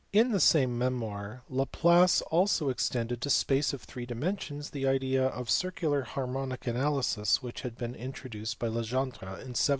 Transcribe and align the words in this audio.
In 0.11 0.31
the 0.31 0.39
same 0.39 0.79
memoir 0.79 1.43
Laplace 1.47 2.23
also 2.31 2.69
extended 2.69 3.21
to 3.21 3.29
space 3.29 3.71
of 3.71 3.83
three 3.83 4.07
dimensions 4.07 4.71
the 4.71 4.87
idea 4.87 5.27
of 5.27 5.47
circular 5.47 6.01
harmonic 6.01 6.65
analysis 6.65 7.43
which 7.43 7.61
had 7.61 7.77
been 7.77 7.93
introduced 7.93 8.57
by 8.57 8.65
Legendre 8.67 9.21
in 9.21 9.29
1783. 9.53 9.69